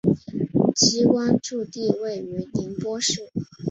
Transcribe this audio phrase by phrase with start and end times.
[0.75, 3.31] 机关驻地位于宁波市。